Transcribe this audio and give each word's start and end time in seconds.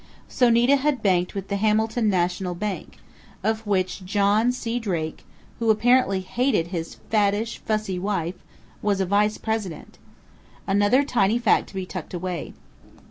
So 0.27 0.49
Nita 0.49 0.77
had 0.77 1.03
banked 1.03 1.35
with 1.35 1.49
the 1.49 1.57
Hamilton 1.57 2.09
National 2.09 2.55
Bank, 2.55 2.97
of 3.43 3.67
which 3.67 4.03
John 4.03 4.51
C. 4.51 4.79
Drake 4.79 5.23
who 5.59 5.69
apparently 5.69 6.21
hated 6.21 6.69
his 6.69 6.95
fattish, 7.11 7.59
fussy 7.59 7.99
wife 7.99 8.41
was 8.81 8.99
a 8.99 9.05
vice 9.05 9.37
president! 9.37 9.99
Another 10.65 11.03
tiny 11.03 11.37
fact 11.37 11.67
to 11.69 11.75
be 11.75 11.85
tucked 11.85 12.15
away.... 12.15 12.53